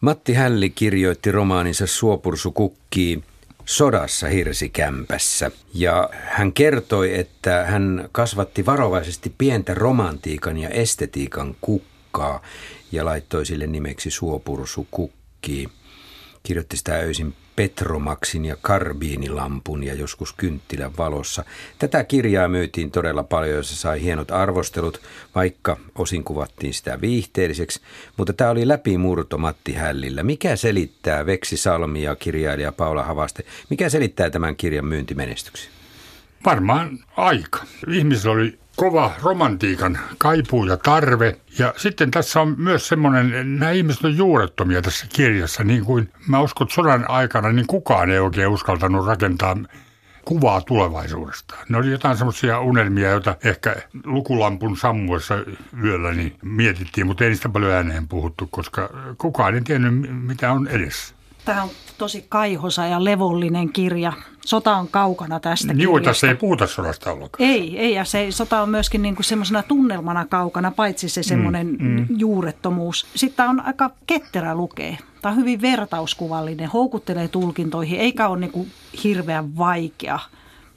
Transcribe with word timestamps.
Matti 0.00 0.34
Hälli 0.34 0.70
kirjoitti 0.70 1.32
romaaninsa 1.32 1.86
Suopursu 1.86 2.52
kukkii 2.52 3.22
sodassa 3.64 4.28
hirsikämpässä. 4.28 5.50
Ja 5.74 6.10
hän 6.12 6.52
kertoi, 6.52 7.18
että 7.18 7.64
hän 7.64 8.08
kasvatti 8.12 8.66
varovaisesti 8.66 9.34
pientä 9.38 9.74
romantiikan 9.74 10.56
ja 10.58 10.68
estetiikan 10.68 11.56
kukkaa 11.60 12.42
ja 12.92 13.04
laittoi 13.04 13.46
sille 13.46 13.66
nimeksi 13.66 14.10
Suopursu 14.10 14.86
kukkii. 14.90 15.68
Kirjoitti 16.42 16.76
sitä 16.76 16.94
öisin 16.94 17.34
Petromaksin 17.56 18.44
ja 18.44 18.56
karbiinilampun 18.60 19.84
ja 19.84 19.94
joskus 19.94 20.32
kynttilän 20.32 20.96
valossa. 20.98 21.44
Tätä 21.78 22.04
kirjaa 22.04 22.48
myytiin 22.48 22.90
todella 22.90 23.22
paljon 23.22 23.56
ja 23.56 23.62
se 23.62 23.76
sai 23.76 24.02
hienot 24.02 24.30
arvostelut, 24.30 25.00
vaikka 25.34 25.76
osin 25.98 26.24
kuvattiin 26.24 26.74
sitä 26.74 27.00
viihteelliseksi. 27.00 27.80
Mutta 28.16 28.32
tämä 28.32 28.50
oli 28.50 28.68
läpimurto 28.68 29.38
Matti 29.38 29.72
Hällillä. 29.72 30.22
Mikä 30.22 30.56
selittää 30.56 31.26
Veksi 31.26 31.56
Salmi 31.56 32.02
ja 32.02 32.16
kirjailija 32.16 32.72
Paula 32.72 33.02
Havaste, 33.02 33.44
mikä 33.70 33.88
selittää 33.88 34.30
tämän 34.30 34.56
kirjan 34.56 34.86
myyntimenestyksen? 34.86 35.79
Varmaan 36.44 36.98
aika. 37.16 37.58
Ihmisillä 37.88 38.32
oli 38.32 38.58
kova 38.76 39.12
romantiikan 39.22 39.98
kaipuu 40.18 40.64
ja 40.64 40.76
tarve. 40.76 41.36
Ja 41.58 41.74
sitten 41.76 42.10
tässä 42.10 42.40
on 42.40 42.54
myös 42.58 42.88
semmoinen, 42.88 43.58
nämä 43.58 43.70
ihmiset 43.70 44.04
on 44.04 44.16
juurettomia 44.16 44.82
tässä 44.82 45.06
kirjassa, 45.12 45.64
niin 45.64 45.84
kuin 45.84 46.12
mä 46.28 46.40
uskon, 46.40 46.64
että 46.64 46.74
sodan 46.74 47.10
aikana 47.10 47.52
niin 47.52 47.66
kukaan 47.66 48.10
ei 48.10 48.18
oikein 48.18 48.48
uskaltanut 48.48 49.06
rakentaa 49.06 49.56
kuvaa 50.24 50.60
tulevaisuudesta. 50.60 51.54
Ne 51.68 51.78
oli 51.78 51.90
jotain 51.90 52.16
semmoisia 52.16 52.60
unelmia, 52.60 53.10
joita 53.10 53.36
ehkä 53.44 53.76
lukulampun 54.04 54.76
sammuessa 54.76 55.34
yöllä 55.84 56.12
niin 56.12 56.36
mietittiin, 56.42 57.06
mutta 57.06 57.24
ei 57.24 57.30
niistä 57.30 57.48
paljon 57.48 57.72
ääneen 57.72 58.08
puhuttu, 58.08 58.48
koska 58.50 58.90
kukaan 59.18 59.54
ei 59.54 59.60
tiennyt, 59.60 60.22
mitä 60.22 60.52
on 60.52 60.66
edessä. 60.68 61.14
Tämä 61.44 61.62
on 61.62 61.70
tosi 61.98 62.26
kaihosa 62.28 62.86
ja 62.86 63.04
levollinen 63.04 63.72
kirja. 63.72 64.12
Sota 64.46 64.76
on 64.76 64.88
kaukana 64.88 65.40
tästä 65.40 65.66
niin, 65.66 65.78
kirjasta. 65.78 66.10
tässä 66.10 66.28
ei 66.28 66.34
puhuta 66.34 66.66
sodasta 66.66 67.12
ollenkaan. 67.12 67.50
Ei, 67.50 67.78
ei 67.78 67.94
ja 67.94 68.04
se, 68.04 68.26
sota 68.30 68.62
on 68.62 68.68
myöskin 68.68 69.02
niin 69.02 69.16
semmoisena 69.20 69.62
tunnelmana 69.62 70.26
kaukana, 70.26 70.70
paitsi 70.70 71.08
se 71.08 71.22
semmoinen 71.22 71.66
mm, 71.66 71.88
mm. 71.88 72.06
juurettomuus. 72.16 73.06
Sitten 73.14 73.48
on 73.48 73.60
aika 73.60 73.90
ketterä 74.06 74.54
lukea. 74.54 74.96
Tämä 75.22 75.32
on 75.32 75.38
hyvin 75.38 75.60
vertauskuvallinen, 75.60 76.68
houkuttelee 76.68 77.28
tulkintoihin, 77.28 78.00
eikä 78.00 78.28
ole 78.28 78.40
niin 78.40 78.52
kuin 78.52 78.70
hirveän 79.04 79.56
vaikea– 79.56 80.18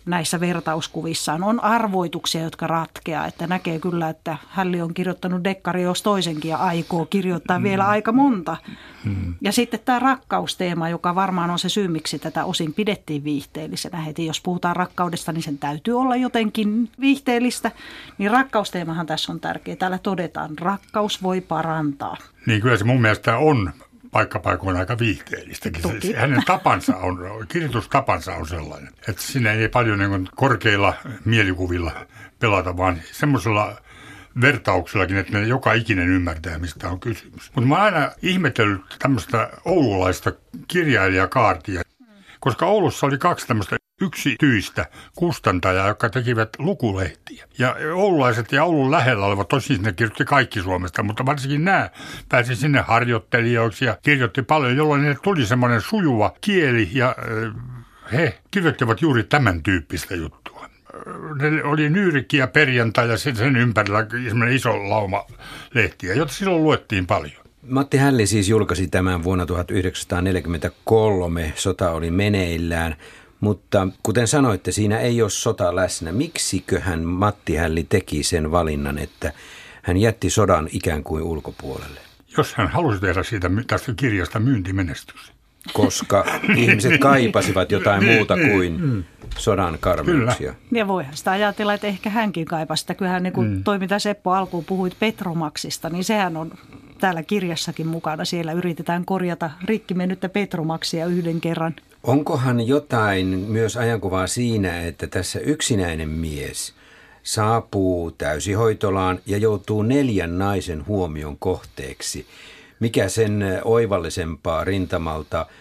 näissä 0.05 0.39
vertauskuvissaan. 0.39 1.43
On 1.43 1.63
arvoituksia, 1.63 2.41
jotka 2.41 2.67
ratkeaa, 2.67 3.27
että 3.27 3.47
näkee 3.47 3.79
kyllä, 3.79 4.09
että 4.09 4.37
Hälli 4.49 4.81
on 4.81 4.93
kirjoittanut 4.93 5.43
dekkari 5.43 5.81
jos 5.81 6.01
toisenkin 6.01 6.49
ja 6.49 6.57
aikoo 6.57 7.05
kirjoittaa 7.05 7.59
mm. 7.59 7.63
vielä 7.63 7.87
aika 7.87 8.11
monta. 8.11 8.57
Mm. 9.05 9.33
Ja 9.41 9.51
sitten 9.51 9.79
tämä 9.85 9.99
rakkausteema, 9.99 10.89
joka 10.89 11.15
varmaan 11.15 11.49
on 11.49 11.59
se 11.59 11.69
syy, 11.69 11.87
miksi 11.87 12.19
tätä 12.19 12.45
osin 12.45 12.73
pidettiin 12.73 13.23
viihteellisenä 13.23 13.97
heti. 13.97 14.25
Jos 14.25 14.41
puhutaan 14.41 14.75
rakkaudesta, 14.75 15.31
niin 15.31 15.43
sen 15.43 15.57
täytyy 15.57 15.99
olla 15.99 16.15
jotenkin 16.15 16.89
viihteellistä. 16.99 17.71
Niin 18.17 18.31
rakkausteemahan 18.31 19.05
tässä 19.05 19.31
on 19.31 19.39
tärkeä. 19.39 19.75
Täällä 19.75 19.97
todetaan, 19.97 20.57
rakkaus 20.59 21.23
voi 21.23 21.41
parantaa. 21.41 22.17
Niin 22.45 22.61
kyllä 22.61 22.77
se 22.77 22.83
mun 22.83 23.01
mielestä 23.01 23.37
on 23.37 23.73
paikkapaikoin 24.13 24.77
aika 24.77 24.99
viihteellistäkin. 24.99 26.01
Se, 26.01 26.13
hänen 26.15 26.43
tapansa 26.45 26.97
on, 26.97 27.17
kirjoitustapansa 27.47 28.35
on 28.35 28.47
sellainen, 28.47 28.93
että 29.07 29.21
siinä 29.21 29.51
ei 29.51 29.69
paljon 29.69 29.99
niin 29.99 30.29
korkeilla 30.35 30.93
mielikuvilla 31.25 31.91
pelata, 32.39 32.77
vaan 32.77 33.01
semmoisella 33.11 33.81
vertauksellakin, 34.41 35.17
että 35.17 35.39
ne 35.39 35.47
joka 35.47 35.73
ikinen 35.73 36.09
ymmärtää, 36.09 36.57
mistä 36.57 36.89
on 36.89 36.99
kysymys. 36.99 37.51
Mutta 37.55 37.67
mä 37.67 37.75
oon 37.75 37.83
aina 37.83 38.11
ihmetellyt 38.21 38.81
tämmöistä 38.99 39.49
oululaista 39.65 40.31
kirjailijakaartia, 40.67 41.81
koska 42.39 42.65
Oulussa 42.65 43.05
oli 43.05 43.17
kaksi 43.17 43.47
tämmöistä 43.47 43.77
yksityistä 44.03 44.85
kustantajaa, 45.15 45.87
jotka 45.87 46.09
tekivät 46.09 46.49
lukulehtiä. 46.57 47.47
Ja 47.57 47.75
oululaiset 47.93 48.51
ja 48.51 48.63
Oulun 48.63 48.91
lähellä 48.91 49.25
olevat, 49.25 49.47
tosin 49.47 49.81
ne 49.81 49.93
kirjoitti 49.93 50.25
kaikki 50.25 50.61
Suomesta, 50.61 51.03
mutta 51.03 51.25
varsinkin 51.25 51.65
nämä 51.65 51.89
pääsi 52.29 52.55
sinne 52.55 52.81
harjoittelijoiksi 52.81 53.85
ja 53.85 53.97
kirjoitti 54.01 54.41
paljon, 54.41 54.77
jolloin 54.77 55.03
ne 55.03 55.17
tuli 55.23 55.45
semmoinen 55.45 55.81
sujuva 55.81 56.33
kieli 56.41 56.89
ja 56.91 57.15
he 58.11 58.39
kirjoittivat 58.51 59.01
juuri 59.01 59.23
tämän 59.23 59.63
tyyppistä 59.63 60.15
juttua. 60.15 60.69
Ne 61.41 61.63
oli 61.63 61.89
Nyyrikki 61.89 62.37
ja 62.37 62.47
perjantai 62.47 63.09
ja 63.09 63.17
sen 63.17 63.55
ympärillä 63.55 64.07
iso 64.53 64.89
lauma 64.89 65.25
lehtiä, 65.73 66.13
jota 66.13 66.33
silloin 66.33 66.63
luettiin 66.63 67.07
paljon. 67.07 67.43
Matti 67.69 67.97
Hälli 67.97 68.27
siis 68.27 68.49
julkaisi 68.49 68.87
tämän 68.87 69.23
vuonna 69.23 69.45
1943. 69.45 71.53
Sota 71.55 71.91
oli 71.91 72.11
meneillään. 72.11 72.95
Mutta 73.43 73.87
kuten 74.03 74.27
sanoitte, 74.27 74.71
siinä 74.71 74.99
ei 74.99 75.21
ole 75.21 75.29
sota 75.29 75.75
läsnä. 75.75 76.11
Miksiköhän 76.11 77.03
Matti 77.03 77.55
Hälli 77.55 77.83
teki 77.83 78.23
sen 78.23 78.51
valinnan, 78.51 78.97
että 78.97 79.33
hän 79.81 79.97
jätti 79.97 80.29
sodan 80.29 80.69
ikään 80.71 81.03
kuin 81.03 81.23
ulkopuolelle? 81.23 81.99
Jos 82.37 82.53
hän 82.53 82.67
halusi 82.67 83.01
tehdä 83.01 83.23
siitä 83.23 83.49
tästä 83.67 83.93
kirjasta 83.95 84.39
myyntimenestys. 84.39 85.33
Koska 85.73 86.25
ihmiset 86.57 86.99
kaipasivat 86.99 87.71
jotain 87.71 87.99
niin, 87.99 88.15
muuta 88.15 88.35
niin, 88.35 88.51
kuin 88.51 88.81
mm. 88.81 89.03
sodan 89.37 89.77
karmeuksia. 89.79 90.55
Ja 90.71 90.87
voihan 90.87 91.17
sitä 91.17 91.31
ajatella, 91.31 91.73
että 91.73 91.87
ehkä 91.87 92.09
hänkin 92.09 92.45
kaipasi 92.45 92.81
sitä. 92.81 92.93
Kyllähän 92.93 93.23
niin 93.23 93.33
kuin 93.33 93.49
mm. 93.49 93.63
toi, 93.63 93.79
mitä 93.79 93.99
Seppo 93.99 94.31
alkuun 94.31 94.65
puhuit 94.65 94.99
Petromaksista, 94.99 95.89
niin 95.89 96.03
sehän 96.03 96.37
on 96.37 96.51
täällä 96.99 97.23
kirjassakin 97.23 97.87
mukana. 97.87 98.25
Siellä 98.25 98.51
yritetään 98.51 99.05
korjata 99.05 99.49
rikki 99.65 99.93
mennyttä 99.93 100.29
Petromaksia 100.29 101.05
yhden 101.05 101.41
kerran. 101.41 101.75
Onkohan 102.03 102.67
jotain 102.67 103.25
myös 103.27 103.77
ajankuvaa 103.77 104.27
siinä, 104.27 104.81
että 104.81 105.07
tässä 105.07 105.39
yksinäinen 105.39 106.09
mies 106.09 106.73
saapuu 107.23 108.11
täysihoitolaan 108.11 109.19
ja 109.25 109.37
joutuu 109.37 109.81
neljän 109.81 110.37
naisen 110.37 110.87
huomion 110.87 111.37
kohteeksi? 111.37 112.25
Mikä 112.79 113.09
sen 113.09 113.43
oivallisempaa 113.63 114.63
rintamalta– 114.63 115.45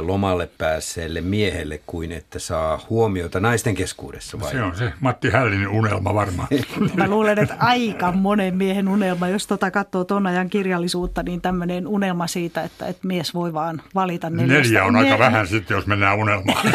lomalle 0.00 0.48
päässeelle 0.58 1.20
miehelle 1.20 1.80
kuin 1.86 2.12
että 2.12 2.38
saa 2.38 2.80
huomiota 2.90 3.40
naisten 3.40 3.74
keskuudessa 3.74 4.40
vai? 4.40 4.50
Se 4.50 4.62
on 4.62 4.76
se 4.76 4.92
Matti 5.00 5.30
Hällinen 5.30 5.68
unelma 5.68 6.14
varmaan. 6.14 6.48
Mä 6.96 7.08
luulen, 7.08 7.38
että 7.38 7.56
aika 7.58 8.12
monen 8.12 8.56
miehen 8.56 8.88
unelma, 8.88 9.28
jos 9.28 9.46
tota 9.46 9.70
katsoo 9.70 10.04
tuon 10.04 10.26
ajan 10.26 10.50
kirjallisuutta, 10.50 11.22
niin 11.22 11.40
tämmöinen 11.40 11.86
unelma 11.86 12.26
siitä, 12.26 12.62
että, 12.62 12.86
että 12.86 13.06
mies 13.06 13.34
voi 13.34 13.52
vaan 13.52 13.82
valita 13.94 14.30
neljästä. 14.30 14.62
Neljä 14.62 14.84
on 14.84 14.96
aika 14.96 15.18
vähän 15.18 15.46
sitten, 15.46 15.74
jos 15.74 15.86
mennään 15.86 16.18
unelmaan. 16.18 16.66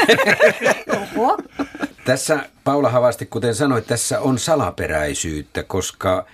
tässä 2.05 2.39
Paula 2.63 2.89
Havasti, 2.89 3.25
kuten 3.25 3.55
sanoit, 3.55 3.87
tässä 3.87 4.19
on 4.19 4.39
salaperäisyyttä, 4.39 5.63
koska 5.63 6.25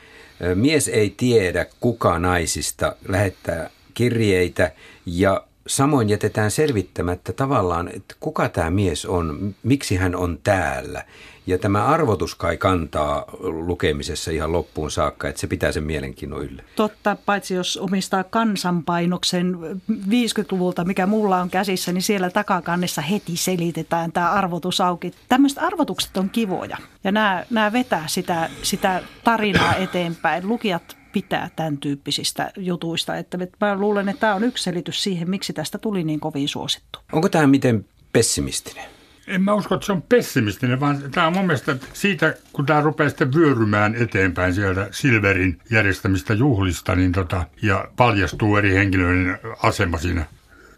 mies 0.56 0.88
ei 0.88 1.14
tiedä, 1.18 1.66
kuka 1.80 2.20
naisista 2.20 2.96
lähettää 3.08 3.70
kirjeitä 3.94 4.72
ja 5.06 5.44
samoin 5.68 6.10
jätetään 6.10 6.52
selvittämättä 6.52 7.34
tavallaan, 7.34 7.88
että 7.88 8.16
kuka 8.20 8.50
tämä 8.50 8.70
mies 8.70 9.06
on, 9.06 9.56
miksi 9.64 9.96
hän 9.96 10.16
on 10.16 10.40
täällä. 10.44 11.04
Ja 11.48 11.58
tämä 11.58 11.86
arvotus 11.86 12.36
kai 12.36 12.58
kantaa 12.58 13.26
lukemisessa 13.42 14.32
ihan 14.32 14.52
loppuun 14.52 14.92
saakka, 14.92 15.28
että 15.28 15.42
se 15.42 15.48
pitää 15.48 15.72
sen 15.72 15.84
mielenkiinnon 15.84 16.44
yllä. 16.44 16.64
Totta, 16.76 17.18
paitsi 17.26 17.54
jos 17.54 17.78
omistaa 17.78 18.24
kansanpainoksen 18.24 19.58
50-luvulta, 19.92 20.86
mikä 20.86 21.06
mulla 21.06 21.42
on 21.42 21.50
käsissä, 21.50 21.92
niin 21.92 22.02
siellä 22.02 22.30
takakannessa 22.30 23.02
heti 23.02 23.38
selitetään 23.38 24.12
tämä 24.12 24.32
arvotus 24.32 24.82
auki. 24.82 25.12
Tämmöiset 25.30 25.64
arvotukset 25.64 26.18
on 26.18 26.30
kivoja 26.30 26.78
ja 27.04 27.12
nämä, 27.12 27.46
nämä 27.50 27.74
vetää 27.74 28.04
sitä, 28.08 28.50
sitä 28.62 29.04
tarinaa 29.24 29.76
eteenpäin. 29.76 30.48
Lukijat 30.48 31.03
pitää 31.14 31.50
tämän 31.56 31.78
tyyppisistä 31.78 32.52
jutuista. 32.58 33.16
Että 33.18 33.38
mä 33.62 33.76
luulen, 33.76 34.10
että 34.10 34.20
tämä 34.20 34.36
on 34.36 34.44
yksi 34.44 34.64
selitys 34.64 35.04
siihen, 35.04 35.30
miksi 35.30 35.54
tästä 35.54 35.78
tuli 35.78 36.04
niin 36.04 36.20
kovin 36.20 36.50
suosittu. 36.50 37.00
Onko 37.12 37.30
tämä 37.30 37.48
miten 37.48 37.86
pessimistinen? 38.14 38.86
En 39.28 39.42
mä 39.42 39.54
usko, 39.54 39.76
että 39.76 39.86
se 39.86 39.92
on 39.92 40.02
pessimistinen, 40.02 40.80
vaan 40.80 41.12
tämä 41.12 41.28
on 41.28 41.34
mun 41.34 41.46
mielestä 41.46 41.76
siitä, 41.94 42.36
kun 42.54 42.66
tämä 42.66 42.82
rupeaa 42.82 43.10
sitten 43.10 43.34
vyörymään 43.34 43.96
eteenpäin 43.96 44.54
sieltä 44.54 44.88
Silverin 44.92 45.60
järjestämistä 45.70 46.34
juhlista, 46.34 46.96
niin 46.96 47.12
tota, 47.12 47.46
ja 47.62 47.88
paljastuu 47.96 48.58
eri 48.58 48.74
henkilöiden 48.74 49.40
asema 49.64 49.98
siinä 49.98 50.26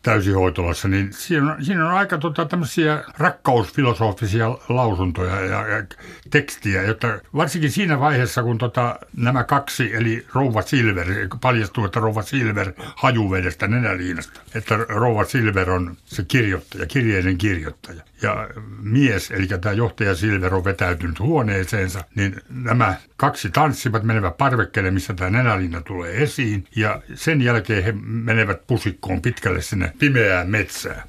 täysihoitolassa, 0.05 0.87
niin 0.87 1.13
siinä 1.13 1.53
on, 1.53 1.65
siinä 1.65 1.87
on 1.87 1.93
aika 1.93 2.17
tota, 2.17 2.45
tämmöisiä 2.45 3.03
rakkausfilosofisia 3.17 4.57
lausuntoja 4.69 5.41
ja, 5.41 5.67
ja 5.67 5.83
tekstiä, 6.29 6.81
jotta 6.81 7.07
varsinkin 7.35 7.71
siinä 7.71 7.99
vaiheessa, 7.99 8.43
kun 8.43 8.57
tota, 8.57 8.99
nämä 9.17 9.43
kaksi, 9.43 9.95
eli 9.95 10.25
Rouva 10.33 10.61
Silver, 10.61 11.07
paljastuu, 11.41 11.85
että 11.85 11.99
Rouva 11.99 12.21
Silver 12.21 12.73
hajuvedestä 12.95 13.67
nenäliinasta, 13.67 14.39
että 14.55 14.77
Rouva 14.77 15.25
Silver 15.25 15.69
on 15.69 15.97
se 16.05 16.23
kirjoittaja, 16.27 16.85
kirjeiden 16.85 17.37
kirjoittaja. 17.37 18.01
Ja 18.21 18.49
mies, 18.81 19.31
eli 19.31 19.47
tämä 19.47 19.73
johtaja 19.73 20.15
Silver 20.15 20.55
on 20.55 20.63
vetäytynyt 20.63 21.19
huoneeseensa, 21.19 22.03
niin 22.15 22.35
nämä 22.49 22.95
kaksi 23.17 23.49
tanssivat, 23.49 24.03
menevät 24.03 24.37
parvekkeelle, 24.37 24.91
missä 24.91 25.13
tämä 25.13 25.29
nenäliina 25.29 25.81
tulee 25.81 26.23
esiin, 26.23 26.67
ja 26.75 27.01
sen 27.15 27.41
jälkeen 27.41 27.83
he 27.83 27.93
menevät 28.05 28.67
pusikkoon 28.67 29.21
pitkälle 29.21 29.61
sinne 29.61 29.93
pimeään 29.99 30.49
metsään. 30.49 31.03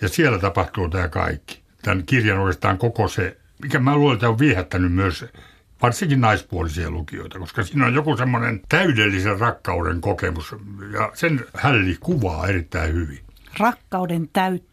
Ja 0.00 0.08
siellä 0.08 0.38
tapahtuu 0.38 0.88
tämä 0.88 1.08
kaikki. 1.08 1.62
Tämän 1.82 2.04
kirjan 2.04 2.38
oikeastaan 2.38 2.78
koko 2.78 3.08
se, 3.08 3.36
mikä 3.62 3.78
mä 3.78 3.96
luulen, 3.96 4.14
että 4.14 4.28
on 4.28 4.38
viehättänyt 4.38 4.92
myös 4.92 5.24
varsinkin 5.82 6.20
naispuolisia 6.20 6.90
lukijoita, 6.90 7.38
koska 7.38 7.62
siinä 7.62 7.86
on 7.86 7.94
joku 7.94 8.16
semmoinen 8.16 8.60
täydellisen 8.68 9.40
rakkauden 9.40 10.00
kokemus, 10.00 10.54
ja 10.92 11.10
sen 11.14 11.44
hälli 11.54 11.96
kuvaa 12.00 12.46
erittäin 12.46 12.94
hyvin 12.94 13.20
rakkauden 13.58 14.28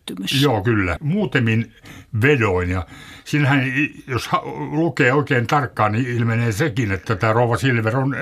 täyttymys. 0.06 0.42
Joo, 0.42 0.64
kyllä. 0.64 0.98
Muutemin 1.02 1.74
vedoin 2.22 2.70
ja 2.70 2.86
siinähän, 3.24 3.64
jos 4.08 4.30
lukee 4.72 5.14
oikein 5.14 5.48
tarkkaan, 5.48 5.92
niin 5.92 6.08
ilmenee 6.08 6.52
sekin, 6.52 6.92
että 6.92 7.16
tämä 7.16 7.34
Rova 7.34 7.58
Silver 7.58 7.98
on 7.98 8.16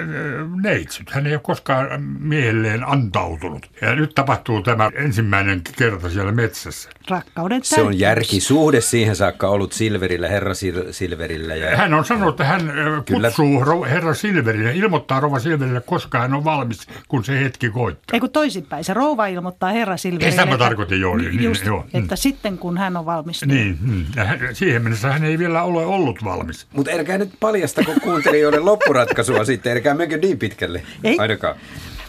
neitsyt. 0.64 1.10
Hän 1.10 1.28
ei 1.28 1.34
ole 1.34 1.42
koskaan 1.44 2.04
miehelleen 2.20 2.90
antautunut. 2.90 3.72
Ja 3.82 3.96
nyt 3.96 4.16
tapahtuu 4.16 4.62
tämä 4.62 4.92
ensimmäinen 4.96 5.62
kerta 5.78 6.10
siellä 6.10 6.32
metsässä. 6.32 6.90
Rakkauden 7.10 7.64
Se 7.64 7.82
on 7.82 8.00
järkisuhde 8.00 8.82
siihen 8.82 9.16
saakka 9.16 9.48
ollut 9.48 9.74
Silverillä, 9.74 10.28
herra 10.28 10.54
Silverillä. 10.92 11.56
Ja... 11.56 11.78
Hän 11.78 11.94
on 11.94 12.06
sanonut, 12.06 12.34
että 12.34 12.44
hän 12.44 12.62
kyllä. 13.06 13.28
kutsuu 13.28 13.86
herra 13.90 14.14
Silverille, 14.14 14.72
ilmoittaa 14.76 15.20
Rova 15.20 15.40
Silverille, 15.40 15.82
koska 15.82 16.20
hän 16.20 16.34
on 16.34 16.44
valmis, 16.44 16.88
kun 17.08 17.24
se 17.24 17.44
hetki 17.44 17.70
koittaa. 17.70 18.14
Ei 18.14 18.20
kun 18.20 18.32
toisinpäin, 18.32 18.84
se 18.84 18.94
rouva 18.94 19.28
ilmoittaa 19.28 19.72
herra 19.72 19.98
Silverille. 19.98 20.32
Sitä 20.32 20.46
mä 20.46 20.58
tarkoitin, 20.58 21.02
joo. 21.02 21.18
Niin, 21.18 21.44
just, 21.44 21.66
joo. 21.74 21.86
että 21.94 22.16
mm. 22.16 22.18
sitten 22.18 22.58
kun 22.58 22.78
hän 22.78 22.98
on 22.98 23.06
valmis. 23.06 23.46
Niin, 23.46 23.78
niin. 23.82 24.06
Ja 24.16 24.56
siihen 24.56 24.82
mennessä 24.82 25.12
hän 25.12 25.24
ei 25.24 25.40
vielä 25.40 25.64
ole 25.64 25.86
ollut 25.86 26.24
valmis. 26.24 26.68
Mutta 26.76 26.92
älkää 26.92 27.18
nyt 27.18 27.34
paljastako 27.40 27.92
kuuntelijoiden 28.04 28.66
loppuratkaisua 28.66 29.46
sitten, 29.46 29.74
älkää 29.74 29.94
menkö 29.94 30.18
niin 30.18 30.40
pitkälle 30.40 30.84
ei. 31.04 31.18
ainakaan. 31.20 31.56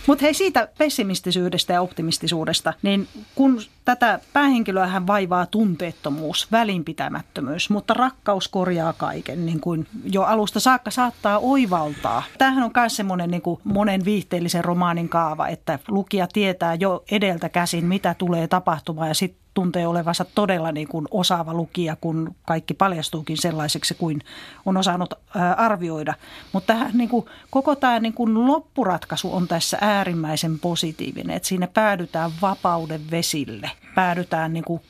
Mutta 0.06 0.25
hei 0.25 0.34
siitä 0.34 0.69
pessimistisyydestä 0.78 1.72
ja 1.72 1.81
optimistisuudesta, 1.81 2.72
niin 2.82 3.08
kun 3.34 3.61
tätä 3.84 4.20
päähenkilöä 4.32 4.87
hän 4.87 5.06
vaivaa 5.06 5.46
tunteettomuus, 5.46 6.52
välinpitämättömyys, 6.52 7.70
mutta 7.70 7.94
rakkaus 7.94 8.49
korjaa 8.49 8.93
kaiken, 8.93 9.46
niin 9.46 9.61
kuin 9.61 9.87
jo 10.05 10.22
alusta 10.22 10.61
saakka 10.61 10.90
saattaa 10.90 11.38
oivaltaa. 11.38 12.22
Tämähän 12.38 12.64
on 12.64 12.70
myös 12.76 12.96
semmoinen 12.96 13.31
niin 13.31 13.43
kuin 13.43 13.61
monen 13.64 14.05
viihteellisen 14.05 14.64
romaanin 14.64 15.08
kaava, 15.08 15.49
että 15.49 15.78
lukija 15.88 16.26
tietää 16.32 16.75
jo 16.75 17.05
edeltä 17.11 17.49
käsin, 17.49 17.84
mitä 17.84 18.14
tulee 18.14 18.49
tapahtumaan 18.49 19.08
ja 19.08 19.14
sitten 19.14 19.44
tuntee 19.54 19.86
olevansa 19.86 20.24
todella 20.34 20.72
niin 20.72 20.88
kuin 20.88 21.06
osaava 21.10 21.54
lukija, 21.54 21.96
kun 22.00 22.34
kaikki 22.46 22.74
paljastuukin 22.74 23.36
sellaiseksi 23.36 23.94
kuin 23.94 24.20
on 24.66 24.76
osannut 24.76 25.14
arvioida. 25.56 26.14
Mutta 26.52 26.74
niin 26.92 27.08
kuin, 27.08 27.26
koko 27.50 27.76
tämä 27.76 28.00
niin 28.00 28.12
kuin 28.12 28.46
loppuratkaisu 28.46 29.34
on 29.34 29.48
tässä 29.48 29.78
äärimmäisen 29.80 30.58
positiivinen, 30.58 31.36
että 31.36 31.48
siinä 31.48 31.66
päädytään 31.66 32.30
vapauden 32.42 33.10
vesille, 33.10 33.70
päädytään 33.94 34.52
niin 34.52 34.64
kuin 34.64 34.82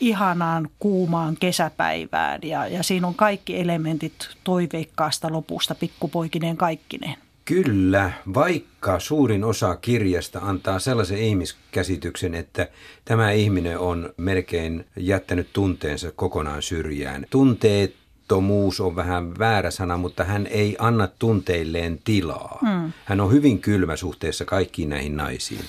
ihanaan 0.00 0.68
kuumaan 0.78 1.36
kesäpäivään 1.40 2.40
ja, 2.42 2.66
ja 2.66 2.82
siinä 2.82 3.06
on 3.06 3.14
kaikki 3.14 3.60
elementit 3.60 4.28
toiveikkaasta 4.44 5.32
lopusta 5.32 5.74
pikkupoikineen 5.74 6.56
kaikkineen. 6.56 7.16
Kyllä, 7.44 8.12
vaikka 8.34 9.00
suurin 9.00 9.44
osa 9.44 9.76
kirjasta 9.76 10.38
antaa 10.38 10.78
sellaisen 10.78 11.18
ihmiskäsityksen, 11.18 12.34
että 12.34 12.68
tämä 13.04 13.30
ihminen 13.30 13.78
on 13.78 14.14
melkein 14.16 14.86
jättänyt 14.96 15.48
tunteensa 15.52 16.12
kokonaan 16.12 16.62
syrjään. 16.62 17.26
Tunteettomuus 17.30 18.80
on 18.80 18.96
vähän 18.96 19.38
väärä 19.38 19.70
sana, 19.70 19.96
mutta 19.96 20.24
hän 20.24 20.46
ei 20.46 20.76
anna 20.78 21.06
tunteilleen 21.06 22.00
tilaa. 22.04 22.58
Hmm. 22.60 22.92
Hän 23.04 23.20
on 23.20 23.32
hyvin 23.32 23.60
kylmä 23.60 23.96
suhteessa 23.96 24.44
kaikkiin 24.44 24.88
näihin 24.88 25.16
naisiin. 25.16 25.64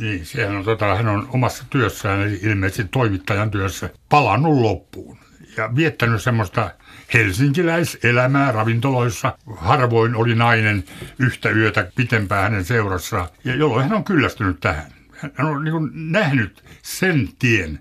Niin, 0.00 0.26
sehän 0.26 0.56
on, 0.56 0.64
tota, 0.64 0.94
hän 0.94 1.08
on 1.08 1.28
omassa 1.32 1.64
työssään, 1.70 2.22
eli 2.22 2.38
ilmeisesti 2.42 2.84
toimittajan 2.90 3.50
työssä, 3.50 3.90
palannut 4.08 4.60
loppuun 4.60 5.18
ja 5.56 5.76
viettänyt 5.76 6.22
semmoista 6.22 6.70
helsinkiläiselämää 7.14 8.52
ravintoloissa. 8.52 9.38
Harvoin 9.56 10.14
oli 10.14 10.34
nainen 10.34 10.84
yhtä 11.18 11.50
yötä 11.50 11.90
pitempään 11.94 12.42
hänen 12.42 12.64
seurassaan, 12.64 13.28
ja 13.44 13.54
jolloin 13.54 13.82
hän 13.82 13.96
on 13.96 14.04
kyllästynyt 14.04 14.60
tähän. 14.60 14.92
Hän 15.34 15.46
on 15.46 15.64
niin 15.64 16.12
nähnyt 16.12 16.64
sen 16.82 17.28
tien, 17.38 17.78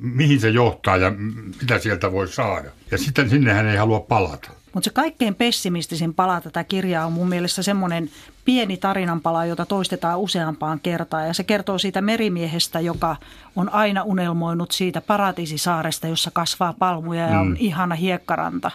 mihin 0.00 0.40
se 0.40 0.48
johtaa 0.48 0.96
ja 0.96 1.12
mitä 1.60 1.78
sieltä 1.78 2.12
voi 2.12 2.28
saada. 2.28 2.70
Ja 2.90 2.98
sitten 2.98 3.30
sinne 3.30 3.52
hän 3.52 3.66
ei 3.66 3.76
halua 3.76 4.00
palata. 4.00 4.50
Mutta 4.72 4.84
se 4.84 4.90
kaikkein 4.90 5.34
pessimistisin 5.34 6.14
pala 6.14 6.40
tätä 6.40 6.64
kirjaa 6.64 7.06
on 7.06 7.12
mun 7.12 7.28
mielestä 7.28 7.62
semmoinen 7.62 8.10
pieni 8.44 8.76
tarinanpala, 8.76 9.44
jota 9.44 9.66
toistetaan 9.66 10.18
useampaan 10.18 10.80
kertaan. 10.80 11.26
Ja 11.26 11.34
se 11.34 11.44
kertoo 11.44 11.78
siitä 11.78 12.00
merimiehestä, 12.00 12.80
joka 12.80 13.16
on 13.56 13.72
aina 13.72 14.02
unelmoinut 14.02 14.70
siitä 14.70 15.00
paratiisisaaresta, 15.00 16.06
jossa 16.06 16.30
kasvaa 16.30 16.74
palmuja 16.78 17.28
ja 17.28 17.40
on 17.40 17.48
mm. 17.48 17.56
ihana 17.58 17.94
hiekkaranta. 17.94 18.70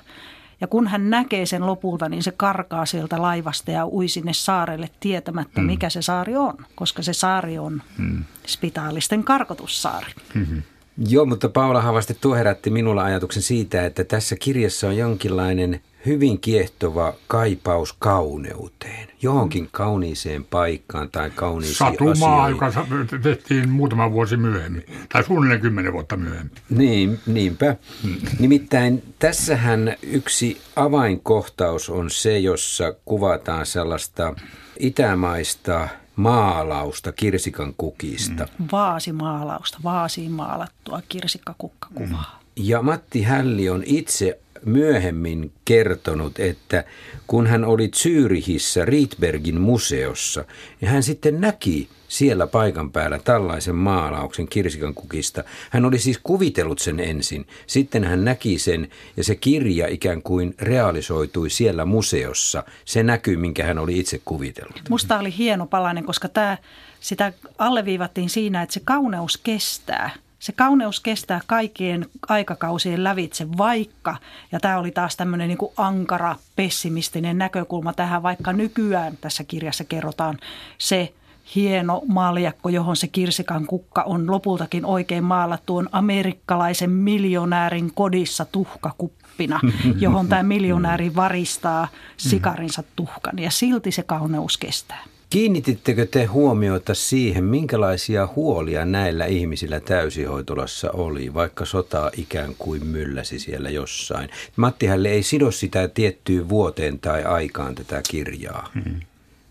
Ja 0.62 0.68
kun 0.68 0.88
hän 0.88 1.10
näkee 1.10 1.46
sen 1.46 1.66
lopulta, 1.66 2.10
niin 2.10 2.24
se 2.24 2.32
karkaa 2.32 2.86
sieltä 2.86 3.22
laivasta 3.22 3.72
ja 3.72 3.88
ui 3.88 4.08
sinne 4.08 4.34
saarelle 4.34 4.90
tietämättä, 5.00 5.62
mm. 5.62 5.68
mikä 5.68 5.90
se 5.90 6.02
saari 6.02 6.36
on. 6.36 6.54
Koska 6.76 7.04
se 7.04 7.14
saari 7.14 7.58
on 7.58 7.82
mm. 7.98 8.24
spitaalisten 8.48 9.24
karkotussaari. 9.24 10.14
Mm-hmm. 10.34 10.62
Joo, 10.98 11.26
mutta 11.26 11.50
Paula 11.50 11.82
Havasti 11.82 12.18
tuo 12.22 12.36
herätti 12.36 12.70
minulla 12.70 13.04
ajatuksen 13.04 13.44
siitä, 13.44 13.86
että 13.86 14.04
tässä 14.04 14.36
kirjassa 14.36 14.88
on 14.88 14.98
jonkinlainen 14.98 15.82
hyvin 16.06 16.40
kiehtova 16.40 17.14
kaipaus 17.28 17.94
kauneuteen, 17.94 19.08
johonkin 19.22 19.70
kauniiseen 19.72 20.44
paikkaan 20.44 21.10
tai 21.12 21.30
kauniisiin 21.30 21.78
Satumaa, 21.78 22.44
asioihin. 22.44 22.98
joka 23.12 23.20
tehtiin 23.24 23.70
muutama 23.70 24.12
vuosi 24.12 24.38
myöhemmin, 24.38 24.86
tai 25.14 25.24
suunnilleen 25.24 25.62
kymmenen 25.62 25.94
vuotta 25.94 26.18
myöhemmin. 26.18 26.58
Niin, 26.70 27.20
niinpä. 27.26 27.76
Hmm. 28.04 28.16
Nimittäin 28.40 29.04
tässähän 29.20 29.96
yksi 30.02 30.62
avainkohtaus 30.76 31.90
on 31.90 32.10
se, 32.10 32.40
jossa 32.40 32.94
kuvataan 33.06 33.66
sellaista 33.66 34.34
itämaista 34.80 35.88
maalausta 36.16 37.12
kirsikan 37.12 37.74
kukista. 37.78 38.48
Mm. 38.60 38.68
Vaasimaalausta, 38.72 39.78
vaasiin 39.84 40.32
maalattua 40.32 41.02
kirsikkakukkakuvaa. 41.10 42.40
Mm. 42.40 42.46
Ja 42.56 42.82
Matti 42.82 43.22
Hälli 43.22 43.70
on 43.70 43.84
itse 43.86 44.40
myöhemmin 44.66 45.52
kertonut, 45.66 46.40
että 46.40 46.84
kun 47.28 47.48
hän 47.48 47.66
oli 47.66 47.90
Zyrihissä 47.90 48.86
Rietbergin 48.86 49.62
museossa, 49.62 50.46
niin 50.82 50.92
hän 50.92 51.04
sitten 51.04 51.42
näki 51.42 51.90
siellä 52.08 52.48
paikan 52.48 52.92
päällä 52.92 53.20
tällaisen 53.20 53.76
maalauksen 53.76 54.48
kirsikan 54.48 54.94
kukista. 54.94 55.44
Hän 55.70 55.86
oli 55.86 56.00
siis 56.00 56.20
kuvitellut 56.24 56.80
sen 56.80 57.00
ensin, 57.00 57.48
sitten 57.68 58.04
hän 58.04 58.25
näki 58.25 58.60
sen 58.60 58.89
ja 59.18 59.24
se 59.24 59.36
kirja 59.36 59.88
ikään 59.88 60.22
kuin 60.22 60.56
realisoitui 60.60 61.50
siellä 61.50 61.86
museossa. 61.86 62.63
Se 62.86 63.04
näkyy, 63.04 63.38
minkä 63.38 63.63
hän 63.63 63.80
oli 63.80 64.00
itse 64.00 64.22
kuvitellut. 64.25 64.82
Musta 64.89 65.20
oli 65.20 65.38
hieno 65.38 65.68
palanen, 65.68 66.04
koska 66.04 66.30
tämä, 66.30 66.58
sitä 67.00 67.34
alleviivattiin 67.58 68.30
siinä, 68.30 68.62
että 68.62 68.74
se 68.74 68.82
kauneus 68.86 69.38
kestää– 69.38 70.10
se 70.39 70.51
kauneus 70.51 71.00
kestää 71.00 71.42
kaikkien 71.48 72.06
aikakausien 72.30 73.04
lävitse, 73.04 73.48
vaikka, 73.58 74.18
ja 74.51 74.60
tämä 74.60 74.77
oli 74.77 74.92
taas 74.92 75.18
tämmöinen 75.18 75.48
niin 75.48 75.58
ankara, 75.77 76.36
pessimistinen 76.56 77.38
näkökulma 77.38 77.94
tähän, 77.94 78.24
vaikka 78.24 78.54
nykyään 78.54 79.18
tässä 79.22 79.44
kirjassa 79.44 79.84
kerrotaan 79.84 80.38
se 80.77 81.13
hieno 81.56 82.01
maljakko, 82.08 82.70
johon 82.70 82.96
se 82.96 83.08
kirsikan 83.08 83.65
kukka 83.65 84.01
on 84.01 84.32
lopultakin 84.32 84.86
oikein 84.86 85.24
maalattu, 85.24 85.77
on 85.77 85.89
amerikkalaisen 85.92 86.89
miljonäärin 86.89 87.92
kodissa 87.94 88.46
tuhkakuppina, 88.46 89.60
johon 90.00 90.27
tämä 90.27 90.44
miljonääri 90.44 91.15
varistaa 91.15 91.88
sikarinsa 92.18 92.84
tuhkan, 92.96 93.39
ja 93.39 93.51
silti 93.51 93.92
se 93.92 94.04
kauneus 94.04 94.58
kestää. 94.58 95.04
Kiinnitittekö 95.29 96.05
te 96.05 96.25
huomiota 96.25 96.94
siihen, 96.94 97.44
minkälaisia 97.44 98.27
huolia 98.36 98.86
näillä 98.86 99.25
ihmisillä 99.25 99.79
täysihoitolassa 99.79 100.91
oli, 100.91 101.34
vaikka 101.34 101.65
sota 101.65 102.12
ikään 102.17 102.55
kuin 102.58 102.86
mylläsi 102.86 103.39
siellä 103.39 103.70
jossain? 103.70 104.29
Matti 104.55 104.86
Hälle 104.86 105.10
ei 105.10 105.24
sido 105.24 105.51
sitä 105.51 105.88
tiettyyn 105.88 106.50
vuoteen 106.50 107.00
tai 107.00 107.24
aikaan 107.24 107.75
tätä 107.75 108.01
kirjaa. 108.10 108.72
Hmm. 108.74 109.00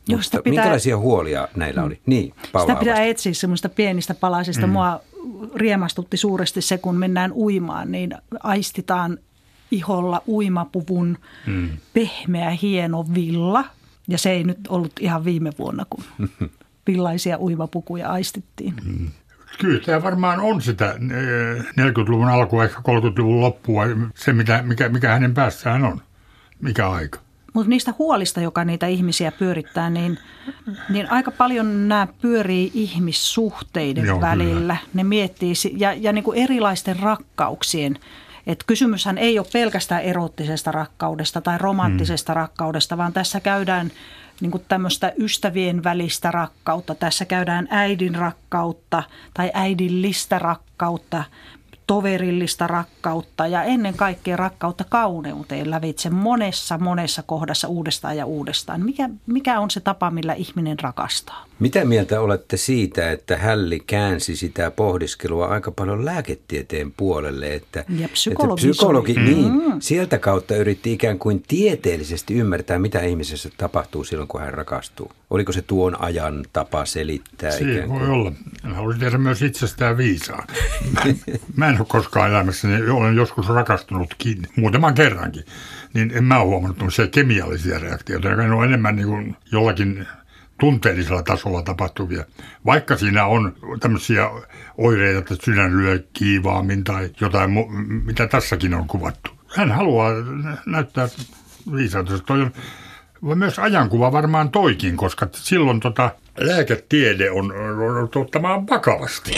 Mutta 0.09 0.43
pitää, 0.43 0.62
minkälaisia 0.62 0.99
huolia 0.99 1.49
näillä 1.57 1.83
oli? 1.83 2.00
Niin, 2.07 2.35
Paula 2.52 2.66
Sitä 2.66 2.78
pitää 2.78 3.04
etsiä 3.04 3.35
semmoista 3.35 3.69
pienistä 3.69 4.14
palasista. 4.14 4.66
Mm. 4.66 4.73
Mua 4.73 5.00
riemastutti 5.54 6.16
suuresti 6.16 6.61
se, 6.61 6.78
kun 6.78 6.97
mennään 6.97 7.33
uimaan, 7.33 7.93
niin 7.93 8.14
aistitaan 8.43 9.19
iholla 9.71 10.23
uimapuvun 10.28 11.19
mm. 11.47 11.69
pehmeä, 11.95 12.50
hieno 12.50 13.04
villa. 13.14 13.64
Ja 14.09 14.19
se 14.19 14.31
ei 14.31 14.45
nyt 14.45 14.59
ollut 14.69 14.93
ihan 15.01 15.25
viime 15.25 15.51
vuonna, 15.59 15.87
kun 15.91 16.05
villaisia 16.87 17.39
uimapukuja 17.39 18.11
aistittiin. 18.11 18.75
Mm. 18.85 19.11
Kyllä 19.59 19.81
tämä 19.81 20.03
varmaan 20.03 20.41
on 20.41 20.63
sitä 20.63 20.95
40-luvun 21.81 22.29
eh, 22.29 22.35
alkua, 22.35 22.65
ehkä 22.65 22.79
30-luvun 22.79 23.41
loppua, 23.41 23.85
se 24.15 24.33
mikä, 24.33 24.63
mikä, 24.63 24.89
mikä 24.89 25.09
hänen 25.09 25.35
päässään 25.35 25.85
on, 25.85 26.01
mikä 26.61 26.91
aika. 26.91 27.19
Mutta 27.55 27.71
niistä 27.71 27.95
huolista, 27.99 28.41
joka 28.41 28.65
niitä 28.65 28.87
ihmisiä 28.87 29.33
pyörittää, 29.33 29.91
niin, 29.91 30.19
niin 30.89 31.11
aika 31.11 31.31
paljon 31.31 31.89
nämä 31.89 32.09
pyörii 32.21 32.71
ihmissuhteiden 32.75 34.05
Joo, 34.05 34.21
välillä. 34.21 34.61
Kyllä. 34.61 34.77
Ne 34.95 35.05
miettii 35.05 35.53
ja, 35.77 35.93
ja 35.93 36.13
niin 36.13 36.25
kuin 36.25 36.39
erilaisten 36.39 36.99
rakkauksien. 37.01 37.99
Et 38.47 38.65
kysymyshän 38.67 39.19
ei 39.19 39.39
ole 39.39 39.47
pelkästään 39.53 40.03
erottisesta 40.03 40.73
rakkaudesta 40.73 41.41
tai 41.41 41.59
romanttisesta 41.59 42.33
hmm. 42.33 42.41
rakkaudesta, 42.41 42.97
vaan 42.97 43.13
tässä 43.13 43.41
käydään 43.41 43.91
niin 44.41 44.51
kuin 44.51 44.65
tämmöistä 44.69 45.13
ystävien 45.19 45.85
välistä 45.85 46.31
rakkautta. 46.31 46.95
Tässä 46.95 47.25
käydään 47.25 47.69
äidin 47.71 48.15
rakkautta 48.15 49.03
tai 49.35 49.51
äidillistä 49.55 50.39
rakkautta 50.39 51.25
toverillista 51.87 52.67
rakkautta 52.67 53.47
ja 53.47 53.63
ennen 53.63 53.95
kaikkea 53.95 54.37
rakkautta 54.37 54.85
kauneuteen 54.89 55.71
lävitse 55.71 56.11
monessa, 56.11 56.79
monessa 56.79 57.23
kohdassa 57.23 57.69
uudestaan 57.69 58.17
ja 58.17 58.27
uudestaan. 58.27 58.81
Mikä, 58.81 59.11
mikä 59.27 59.61
on 59.61 59.71
se 59.71 59.81
tapa, 59.81 60.11
millä 60.11 60.35
ihminen 60.35 60.79
rakastaa? 60.79 61.45
Mitä 61.59 61.85
mieltä 61.85 62.21
olette 62.21 62.57
siitä, 62.57 63.11
että 63.11 63.37
Hälli 63.37 63.81
käänsi 63.81 64.37
sitä 64.37 64.71
pohdiskelua 64.71 65.47
aika 65.47 65.71
paljon 65.71 66.05
lääketieteen 66.05 66.93
puolelle? 66.97 67.55
Että, 67.55 67.85
ja 67.99 68.05
että 68.05 68.55
psykologi, 68.55 69.15
mm. 69.15 69.25
niin, 69.25 69.53
sieltä 69.81 70.19
kautta 70.19 70.57
yritti 70.57 70.93
ikään 70.93 71.19
kuin 71.19 71.43
tieteellisesti 71.49 72.35
ymmärtää, 72.35 72.79
mitä 72.79 73.01
ihmisessä 73.01 73.51
tapahtuu 73.57 74.05
silloin, 74.05 74.29
kun 74.29 74.41
hän 74.41 74.55
rakastuu. 74.55 75.13
Oliko 75.31 75.53
se 75.53 75.63
tuon 75.63 76.01
ajan 76.01 76.45
tapa 76.53 76.85
selittää? 76.85 77.51
Se 77.51 77.73
ikään 77.73 77.89
kuin? 77.89 78.01
voi 78.01 78.09
olla. 78.09 78.33
Haluaisin 78.63 79.01
tehdä 79.01 79.19
myös 79.19 79.43
itsestään 79.43 79.97
viisaan. 79.97 80.49
Mä 81.57 81.69
en 81.69 81.79
ole 81.79 81.87
koskaan 81.89 82.31
elämässäni, 82.31 82.91
olen 82.91 83.17
joskus 83.17 83.49
rakastunutkin, 83.49 84.43
muutaman 84.57 84.95
kerrankin, 84.95 85.45
niin 85.95 86.13
en 86.15 86.25
mä 86.25 86.39
ole 86.39 86.47
huomannut 86.47 86.95
se 86.95 87.07
kemiallisia 87.09 87.79
reaktioita, 87.79 88.29
joka 88.29 88.43
on 88.43 88.65
enemmän 88.65 88.97
niin 88.97 89.09
kuin 89.09 89.37
jollakin 89.53 90.07
tunteellisella 90.61 91.23
tasolla 91.23 91.63
tapahtuvia. 91.63 92.25
Vaikka 92.67 92.97
siinä 92.97 93.27
on 93.27 93.57
tämmöisiä 93.81 94.31
oireita, 94.79 95.19
että 95.19 95.45
sydän 95.45 95.77
lyö 95.79 96.05
kiivaammin 96.13 96.85
tai 96.85 97.11
jotain, 97.21 97.51
mitä 98.05 98.27
tässäkin 98.27 98.75
on 98.75 98.87
kuvattu. 98.87 99.31
Hän 99.57 99.73
haluaa 99.73 100.13
näyttää 100.67 101.09
viisautta. 101.73 102.19
Toi 102.19 102.51
on 103.23 103.39
myös 103.39 103.59
ajankuva 103.59 104.13
varmaan 104.13 104.51
toikin, 104.51 104.97
koska 104.97 105.29
silloin 105.33 105.81
tota, 105.81 106.11
lääketiede 106.38 107.31
on, 107.31 107.53
on 107.53 108.11
ottamaan 108.17 108.69
vakavasti. 108.69 109.33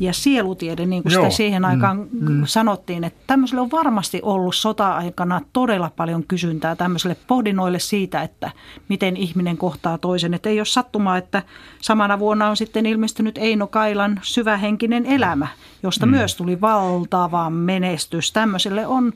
Ja 0.00 0.12
sielutiede, 0.12 0.86
niin 0.86 1.02
kuin 1.02 1.12
sitä 1.12 1.30
siihen 1.30 1.64
aikaan 1.64 2.08
mm, 2.12 2.32
mm. 2.32 2.42
sanottiin, 2.44 3.04
että 3.04 3.20
tämmöiselle 3.26 3.60
on 3.60 3.70
varmasti 3.70 4.20
ollut 4.22 4.54
sota-aikana 4.54 5.40
todella 5.52 5.90
paljon 5.96 6.24
kysyntää 6.28 6.76
tämmöiselle 6.76 7.16
pohdinnoille 7.26 7.78
siitä, 7.78 8.22
että 8.22 8.50
miten 8.88 9.16
ihminen 9.16 9.56
kohtaa 9.56 9.98
toisen. 9.98 10.34
Että 10.34 10.48
ei 10.48 10.60
ole 10.60 10.64
sattumaa, 10.64 11.16
että 11.16 11.42
samana 11.80 12.18
vuonna 12.18 12.48
on 12.48 12.56
sitten 12.56 12.86
ilmestynyt 12.86 13.38
Eino 13.38 13.66
Kailan 13.66 14.20
syvähenkinen 14.22 15.06
elämä, 15.06 15.48
josta 15.82 16.06
mm. 16.06 16.10
myös 16.10 16.36
tuli 16.36 16.60
valtava 16.60 17.50
menestys. 17.50 18.32
Tämmöiselle 18.32 18.86
on 18.86 19.12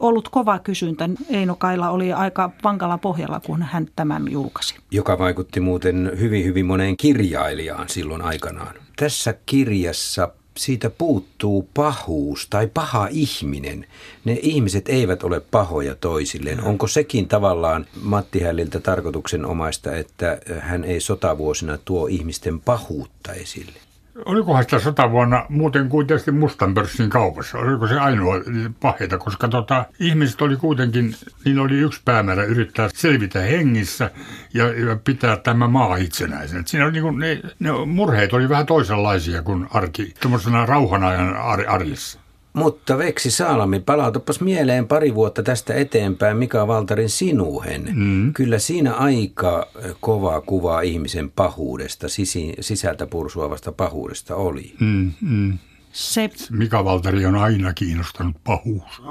ollut 0.00 0.28
kova 0.28 0.58
kysyntä. 0.58 1.08
Eino 1.30 1.54
Kaila 1.54 1.90
oli 1.90 2.12
aika 2.12 2.50
vankalla 2.64 2.98
pohjalla, 2.98 3.40
kun 3.40 3.62
hän 3.62 3.88
tämän 3.96 4.30
julkaisi. 4.30 4.74
Joka 4.90 5.18
vaikutti 5.18 5.60
muuten 5.60 6.12
hyvin, 6.18 6.44
hyvin 6.44 6.66
moneen 6.66 6.96
kirjailijaan 6.96 7.88
silloin 7.88 8.22
aikanaan. 8.22 8.74
Tässä 8.96 9.34
kirjassa 9.46 10.28
siitä 10.56 10.90
puuttuu 10.90 11.68
pahuus 11.74 12.46
tai 12.50 12.66
paha 12.74 13.08
ihminen. 13.10 13.86
Ne 14.24 14.38
ihmiset 14.42 14.88
eivät 14.88 15.22
ole 15.22 15.40
pahoja 15.40 15.94
toisilleen. 15.94 16.64
Onko 16.64 16.86
sekin 16.86 17.28
tavallaan 17.28 17.86
Matti 18.02 18.40
Hälliltä 18.40 18.80
tarkoituksenomaista, 18.80 19.96
että 19.96 20.38
hän 20.60 20.84
ei 20.84 21.00
sotavuosina 21.00 21.78
tuo 21.84 22.06
ihmisten 22.06 22.60
pahuutta 22.60 23.32
esille? 23.32 23.78
Olikohan 24.24 24.62
sitä 24.62 24.78
sata 24.78 25.10
vuonna 25.10 25.46
muuten 25.48 25.88
kuin 25.88 26.06
tietysti 26.06 26.30
mustan 26.30 26.74
pörssin 26.74 27.10
kaupassa? 27.10 27.58
Oliko 27.58 27.86
se 27.86 27.98
ainoa 27.98 28.34
paheita? 28.80 29.18
Koska 29.18 29.48
tota, 29.48 29.84
ihmiset 30.00 30.42
oli 30.42 30.56
kuitenkin, 30.56 31.14
niillä 31.44 31.62
oli 31.62 31.78
yksi 31.78 32.00
päämäärä 32.04 32.44
yrittää 32.44 32.88
selvitä 32.94 33.40
hengissä 33.40 34.10
ja, 34.54 34.88
ja 34.88 34.96
pitää 35.04 35.36
tämä 35.36 35.68
maa 35.68 35.96
itsenäisen. 35.96 36.60
Et 36.60 36.68
siinä 36.68 36.84
oli 36.84 36.92
niin 36.92 37.02
kuin, 37.02 37.18
ne, 37.18 37.40
ne 37.58 37.70
murheet 37.86 38.32
oli 38.32 38.48
vähän 38.48 38.66
toisenlaisia 38.66 39.42
kuin 39.42 39.66
arki, 39.70 40.14
tuommoisena 40.20 40.66
rauhanajan 40.66 41.36
ar- 41.36 41.68
arjessa. 41.68 42.23
Mutta 42.54 42.98
Veksi 42.98 43.30
Saalami, 43.30 43.80
palautapas 43.80 44.40
mieleen 44.40 44.88
pari 44.88 45.14
vuotta 45.14 45.42
tästä 45.42 45.74
eteenpäin 45.74 46.36
Mika 46.36 46.66
Valtarin 46.66 47.08
Sinuhen. 47.10 47.88
Mm. 47.94 48.32
Kyllä 48.32 48.58
siinä 48.58 48.92
aika 48.92 49.68
kova 50.00 50.40
kuva 50.40 50.80
ihmisen 50.80 51.30
pahuudesta, 51.30 52.08
sisi, 52.08 52.54
sisältä 52.60 53.06
pursuavasta 53.06 53.72
pahuudesta 53.72 54.36
oli. 54.36 54.74
Mm, 54.80 55.12
mm. 55.20 55.58
Se, 55.92 56.30
Mika 56.50 56.84
Valtari 56.84 57.26
on 57.26 57.36
aina 57.36 57.72
kiinnostanut 57.72 58.36
pahuus. 58.44 59.02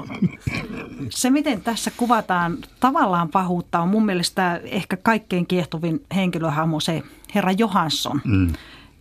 Se, 1.10 1.30
miten 1.30 1.60
tässä 1.60 1.90
kuvataan 1.96 2.58
tavallaan 2.80 3.28
pahuutta, 3.28 3.80
on 3.80 3.88
mun 3.88 4.06
mielestä 4.06 4.60
ehkä 4.64 4.96
kaikkein 4.96 5.46
kiehtovin 5.46 6.02
henkilöhahmo 6.14 6.80
se 6.80 7.02
herra 7.34 7.52
Johansson. 7.52 8.20
Mm 8.24 8.52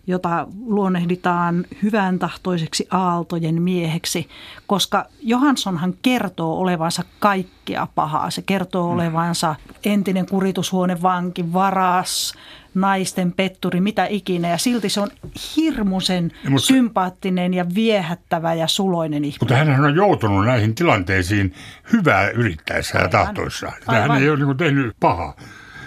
jota 0.07 0.48
luonnehditaan 0.65 1.65
hyvän 1.83 2.19
tahtoiseksi 2.19 2.88
aaltojen 2.91 3.62
mieheksi, 3.62 4.29
koska 4.67 5.05
Johanssonhan 5.22 5.93
kertoo 6.01 6.60
olevansa 6.60 7.03
kaikkea 7.19 7.88
pahaa. 7.95 8.29
Se 8.29 8.41
kertoo 8.41 8.88
mm. 8.88 8.93
olevansa 8.93 9.55
entinen 9.86 10.25
kuritushuonevanki, 10.25 11.53
varas, 11.53 12.33
naisten 12.74 13.31
petturi, 13.31 13.81
mitä 13.81 14.05
ikinä. 14.05 14.50
Ja 14.50 14.57
silti 14.57 14.89
se 14.89 15.01
on 15.01 15.10
hirmuisen 15.55 16.31
mutta, 16.50 16.67
sympaattinen 16.67 17.53
ja 17.53 17.65
viehättävä 17.75 18.53
ja 18.53 18.67
suloinen 18.67 19.25
ihminen. 19.25 19.38
Mutta 19.41 19.55
hän 19.55 19.86
on 19.86 19.95
joutunut 19.95 20.45
näihin 20.45 20.75
tilanteisiin 20.75 21.53
hyvää 21.93 22.29
yrittäessä 22.29 23.00
ja 23.00 23.07
tahtoissaan. 23.07 23.74
Hän 23.88 24.22
ei 24.22 24.29
ole 24.29 24.45
niin 24.45 24.57
tehnyt 24.57 24.95
pahaa. 25.00 25.36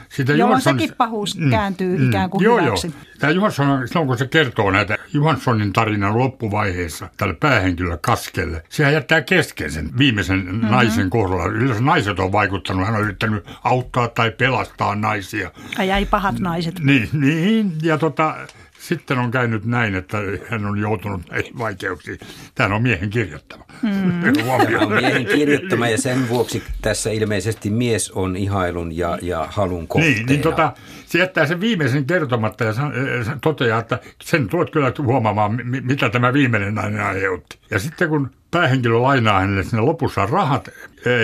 Sitä 0.09 0.33
Joo, 0.33 0.49
Johansson... 0.49 0.79
sekin 0.79 0.95
pahuus 0.97 1.39
mm, 1.39 1.51
kääntyy 1.51 1.99
mm, 1.99 2.09
ikään 2.09 2.31
kuin 2.31 2.45
joo, 2.45 2.61
hyväksi. 2.61 2.87
Joo. 2.87 2.97
Tämä 3.19 3.31
Johansson, 3.31 3.89
silloin 3.89 4.07
kun 4.07 4.19
se 4.19 4.27
kertoo 4.27 4.71
näitä 4.71 4.97
Johanssonin 5.13 5.73
tarinan 5.73 6.19
loppuvaiheessa 6.19 7.09
tälle 7.17 7.35
päähenkilölle 7.35 7.99
Kaskelle, 8.03 8.63
sehän 8.69 8.93
jättää 8.93 9.21
kesken 9.21 9.73
sen 9.73 9.91
viimeisen 9.99 10.45
mm-hmm. 10.45 10.69
naisen 10.69 11.11
kohdalla. 11.11 11.45
Yleensä 11.45 11.83
naiset 11.83 12.19
on 12.19 12.33
vaikuttanut, 12.33 12.87
hän 12.87 12.95
on 12.95 13.01
yrittänyt 13.01 13.45
auttaa 13.65 14.09
tai 14.09 14.31
pelastaa 14.31 14.95
naisia. 14.95 15.51
Ai 15.79 15.93
ai 15.93 16.07
pahat 16.07 16.39
naiset. 16.39 16.81
Niin, 16.81 17.09
niin 17.13 17.73
ja 17.83 17.99
tota, 17.99 18.35
sitten 18.89 19.19
on 19.19 19.31
käynyt 19.31 19.65
näin, 19.65 19.95
että 19.95 20.19
hän 20.51 20.67
on 20.67 20.79
joutunut 20.79 21.23
vaikeuksiin. 21.59 22.19
Tämä 22.55 22.75
on 22.75 22.83
miehen 22.83 23.11
kirjoittama. 23.11 23.65
Mm. 23.83 24.33
Tämä 24.33 24.53
on 24.81 24.93
miehen 24.93 25.27
kirjoittama 25.27 25.89
ja 25.89 25.99
sen 25.99 26.29
vuoksi 26.29 26.63
tässä 26.83 27.11
ilmeisesti 27.11 27.71
mies 27.71 28.11
on 28.11 28.37
ihailun 28.37 28.97
ja, 28.97 29.19
ja 29.23 29.47
halun 29.51 29.89
kohteena. 29.89 30.17
Niin, 30.17 30.27
niin 30.27 30.41
tota, 30.41 30.73
se 31.07 31.19
jättää 31.19 31.47
sen 31.47 31.61
viimeisen 31.61 32.05
kertomatta 32.05 32.65
ja 32.65 32.73
toteaa, 33.43 33.81
että 33.81 33.99
sen 34.23 34.49
tuot 34.49 34.71
kyllä 34.71 34.93
huomaamaan, 35.03 35.61
mitä 35.83 36.11
tämä 36.11 36.33
viimeinen 36.33 36.75
nainen 36.75 37.01
aiheutti. 37.01 37.59
Ja 37.71 37.79
sitten 37.79 38.09
kun 38.09 38.31
päähenkilö 38.57 39.03
lainaa 39.03 39.41
hänelle 39.41 39.63
sinne 39.65 39.81
lopussa 39.81 40.27
rahat 40.27 40.69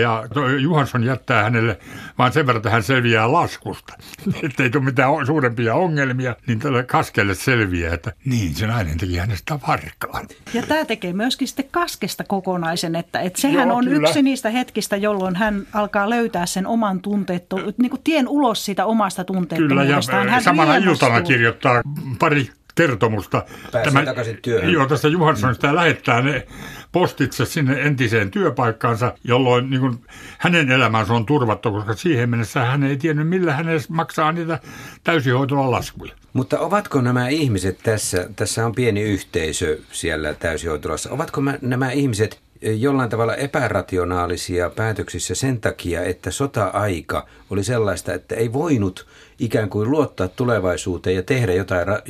ja 0.02 0.24
Juhansson 0.58 1.04
jättää 1.04 1.42
hänelle 1.42 1.78
vaan 2.18 2.32
sen 2.32 2.46
verran, 2.46 2.58
että 2.58 2.70
hän 2.70 2.82
selviää 2.82 3.32
laskusta. 3.32 3.94
Että 4.42 4.62
ei 4.62 4.70
tule 4.70 4.84
mitään 4.84 5.26
suurempia 5.26 5.74
ongelmia, 5.74 6.36
niin 6.46 6.58
tälle 6.58 6.82
kaskelle 6.82 7.34
selviää, 7.34 7.94
että 7.94 8.12
niin 8.24 8.54
se 8.54 8.66
nainen 8.66 8.98
teki 8.98 9.16
hänestä 9.16 9.58
varkaan. 9.68 10.26
Ja 10.54 10.62
tämä 10.62 10.84
tekee 10.84 11.12
myöskin 11.12 11.48
sitten 11.48 11.68
kaskesta 11.70 12.24
kokonaisen, 12.24 12.96
että, 12.96 13.20
että 13.20 13.40
sehän 13.40 13.68
Joo, 13.68 13.76
on 13.76 13.84
kyllä. 13.84 14.08
yksi 14.08 14.22
niistä 14.22 14.50
hetkistä, 14.50 14.96
jolloin 14.96 15.36
hän 15.36 15.66
alkaa 15.72 16.10
löytää 16.10 16.46
sen 16.46 16.66
oman 16.66 17.00
tunteetto, 17.00 17.56
niin 17.56 17.90
kuin 17.90 18.02
tien 18.04 18.28
ulos 18.28 18.64
siitä 18.64 18.86
omasta 18.86 19.24
tunteettomuudestaan. 19.24 20.18
Kyllä, 20.18 20.28
ja 20.28 20.32
hän 20.32 20.42
samana 20.42 20.76
iltana 20.76 21.22
kirjoittaa 21.22 21.82
pari 22.18 22.50
kertomusta. 22.74 23.44
Pääsee 23.72 24.04
takaisin 24.04 24.38
työhön. 24.42 24.72
Joo, 24.72 24.86
tästä 24.86 25.08
Johanssonista 25.08 25.74
lähettää 25.74 26.22
ne 26.22 26.46
postitse 26.92 27.44
sinne 27.44 27.82
entiseen 27.82 28.30
työpaikkaansa, 28.30 29.12
jolloin 29.24 29.70
niin 29.70 29.80
kuin, 29.80 30.04
hänen 30.38 30.70
elämänsä 30.70 31.12
on 31.12 31.26
turvattu, 31.26 31.72
koska 31.72 31.94
siihen 31.94 32.30
mennessä 32.30 32.64
hän 32.64 32.82
ei 32.82 32.96
tiennyt, 32.96 33.28
millä 33.28 33.52
hän 33.52 33.68
edes 33.68 33.88
maksaa 33.88 34.32
niitä 34.32 34.58
täysihoitolan 35.04 35.70
laskuja. 35.70 36.12
Mutta 36.32 36.58
ovatko 36.58 37.00
nämä 37.00 37.28
ihmiset 37.28 37.78
tässä, 37.82 38.28
tässä 38.36 38.66
on 38.66 38.74
pieni 38.74 39.02
yhteisö 39.02 39.78
siellä 39.92 40.34
täysihoitolassa, 40.34 41.10
ovatko 41.10 41.42
nämä 41.60 41.90
ihmiset 41.90 42.40
jollain 42.62 43.10
tavalla 43.10 43.34
epärationaalisia 43.34 44.70
päätöksissä 44.70 45.34
sen 45.34 45.60
takia, 45.60 46.04
että 46.04 46.30
sota-aika 46.30 47.26
oli 47.50 47.64
sellaista, 47.64 48.14
että 48.14 48.34
ei 48.34 48.52
voinut 48.52 49.06
ikään 49.38 49.68
kuin 49.68 49.90
luottaa 49.90 50.28
tulevaisuuteen 50.28 51.16
ja 51.16 51.22
tehdä 51.22 51.52
jotain 51.52 51.86
ra- 51.86 52.02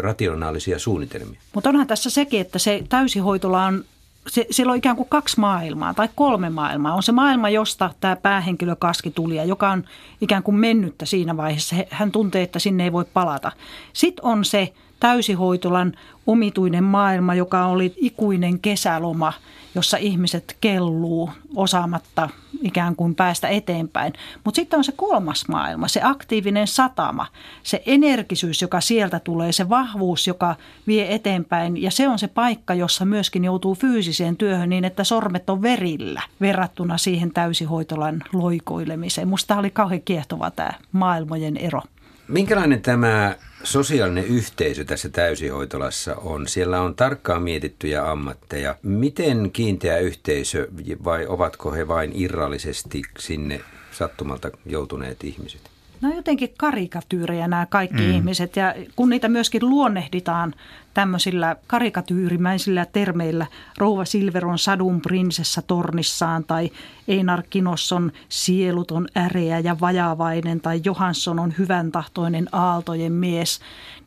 rationaalisia 0.00 0.78
suunnitelmia. 0.78 1.40
Mutta 1.54 1.70
onhan 1.70 1.86
tässä 1.86 2.10
sekin, 2.10 2.40
että 2.40 2.58
se 2.58 2.84
täysihoitola 2.88 3.64
on 3.64 3.84
se, 4.28 4.46
siellä 4.50 4.70
on 4.70 4.78
ikään 4.78 4.96
kuin 4.96 5.08
kaksi 5.08 5.40
maailmaa 5.40 5.94
tai 5.94 6.08
kolme 6.14 6.50
maailmaa. 6.50 6.94
On 6.94 7.02
se 7.02 7.12
maailma, 7.12 7.48
josta 7.48 7.90
tämä 8.00 8.16
päähenkilö 8.16 8.76
Kaski 8.76 9.10
tuli 9.10 9.36
ja 9.36 9.44
joka 9.44 9.70
on 9.70 9.84
ikään 10.20 10.42
kuin 10.42 10.54
mennyttä 10.54 11.06
siinä 11.06 11.36
vaiheessa. 11.36 11.76
Hän 11.90 12.12
tuntee, 12.12 12.42
että 12.42 12.58
sinne 12.58 12.84
ei 12.84 12.92
voi 12.92 13.04
palata. 13.12 13.52
Sitten 13.92 14.24
on 14.24 14.44
se 14.44 14.72
täysihoitolan 15.00 15.92
omituinen 16.26 16.84
maailma, 16.84 17.34
joka 17.34 17.66
oli 17.66 17.94
ikuinen 17.96 18.60
kesäloma, 18.60 19.32
jossa 19.74 19.96
ihmiset 19.96 20.56
kelluu 20.60 21.30
osaamatta 21.56 22.28
ikään 22.62 22.96
kuin 22.96 23.14
päästä 23.14 23.48
eteenpäin. 23.48 24.12
Mutta 24.44 24.56
sitten 24.56 24.78
on 24.78 24.84
se 24.84 24.92
kolmas 24.92 25.48
maailma, 25.48 25.88
se 25.88 26.00
aktiivinen 26.04 26.66
satama, 26.66 27.26
se 27.62 27.82
energisyys, 27.86 28.62
joka 28.62 28.80
sieltä 28.80 29.20
tulee, 29.20 29.52
se 29.52 29.68
vahvuus, 29.68 30.26
joka 30.26 30.56
vie 30.86 31.14
eteenpäin. 31.14 31.82
Ja 31.82 31.90
se 31.90 32.08
on 32.08 32.18
se 32.18 32.28
paikka, 32.28 32.74
jossa 32.74 33.04
myöskin 33.04 33.44
joutuu 33.44 33.74
fyysiseen 33.74 34.36
työhön 34.36 34.68
niin, 34.68 34.84
että 34.84 35.04
sormet 35.04 35.50
on 35.50 35.62
verillä 35.62 36.22
verrattuna 36.40 36.98
siihen 36.98 37.32
täysihoitolan 37.32 38.22
loikoilemiseen. 38.32 39.28
Musta 39.28 39.58
oli 39.58 39.70
kauhean 39.70 40.02
kiehtova 40.02 40.50
tämä 40.50 40.70
maailmojen 40.92 41.56
ero. 41.56 41.82
Minkälainen 42.28 42.82
tämä 42.82 43.36
sosiaalinen 43.62 44.24
yhteisö 44.24 44.84
tässä 44.84 45.08
täysihoitolassa 45.08 46.14
on? 46.14 46.48
Siellä 46.48 46.80
on 46.80 46.94
tarkkaan 46.94 47.42
mietittyjä 47.42 48.10
ammatteja. 48.10 48.76
Miten 48.82 49.50
kiinteä 49.52 49.98
yhteisö 49.98 50.68
vai 51.04 51.26
ovatko 51.26 51.72
he 51.72 51.88
vain 51.88 52.12
irrallisesti 52.14 53.02
sinne 53.18 53.60
sattumalta 53.90 54.50
joutuneet 54.66 55.24
ihmiset? 55.24 55.75
No 56.00 56.14
jotenkin 56.14 56.54
karikatyyrejä 56.56 57.48
nämä 57.48 57.66
kaikki 57.66 58.02
mm. 58.02 58.10
ihmiset 58.10 58.56
ja 58.56 58.74
kun 58.96 59.10
niitä 59.10 59.28
myöskin 59.28 59.70
luonnehditaan 59.70 60.54
tämmöisillä 60.94 61.56
karikatyyrimäisillä 61.66 62.86
termeillä, 62.92 63.46
Rouva 63.78 64.04
Silveron 64.04 64.58
sadun 64.58 65.00
prinsessa 65.00 65.62
tornissaan 65.62 66.44
tai 66.44 66.70
Einar 67.08 67.42
Kinosson 67.50 68.12
sieluton 68.28 69.08
äreä 69.16 69.58
ja 69.58 69.80
vajavainen 69.80 70.60
tai 70.60 70.80
Johansson 70.84 71.38
on 71.38 71.54
hyvän 71.58 71.92
tahtoinen 71.92 72.48
aaltojen 72.52 73.12
mies, 73.12 73.60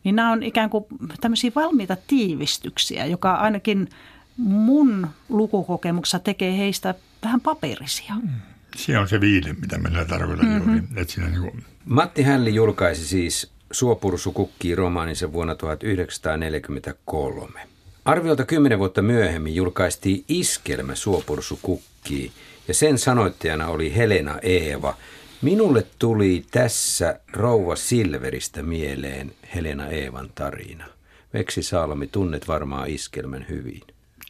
niin 0.03 0.15
nämä 0.15 0.31
on 0.31 0.43
ikään 0.43 0.69
kuin 0.69 0.86
tämmöisiä 1.22 1.51
valmiita 1.55 1.98
tiivistyksiä, 2.08 3.05
joka 3.05 3.34
ainakin 3.34 3.89
mun 4.38 5.08
lukukokemuksessa 5.29 6.19
tekee 6.19 6.58
heistä 6.58 6.96
vähän 7.24 7.41
paperisia. 7.41 8.13
Mm. 8.15 8.29
Se 8.75 8.97
on 8.97 9.07
se 9.07 9.21
viide, 9.21 9.53
mitä 9.53 9.77
minä 9.77 10.05
tarkoitan 10.05 10.45
mm-hmm. 10.45 10.75
juuri. 10.75 10.83
Että 10.95 11.13
siinä 11.13 11.29
niin 11.29 11.41
kuin... 11.41 11.63
Matti 11.85 12.23
Hälli 12.23 12.55
julkaisi 12.55 13.07
siis 13.07 13.51
Suopursu 13.71 14.31
kukkii 14.31 14.75
romaaninsa 14.75 15.33
vuonna 15.33 15.55
1943. 15.55 17.59
Arviolta 18.05 18.45
kymmenen 18.45 18.79
vuotta 18.79 19.01
myöhemmin 19.01 19.55
julkaistiin 19.55 20.23
iskelmä 20.27 20.95
Suopursu 20.95 21.59
kukkii 21.61 22.31
ja 22.67 22.73
sen 22.73 22.97
sanoittajana 22.97 23.67
oli 23.67 23.95
Helena 23.95 24.39
Eeva. 24.41 24.97
Minulle 25.41 25.85
tuli 25.99 26.45
tässä 26.51 27.19
Rouva 27.33 27.75
Silveristä 27.75 28.63
mieleen 28.63 29.31
Helena 29.55 29.88
Eevan 29.88 30.29
tarina. 30.35 30.85
Veksi 31.33 31.63
Salmi, 31.63 32.07
tunnet 32.07 32.47
varmaan 32.47 32.89
iskelmän 32.89 33.45
hyvin. 33.49 33.81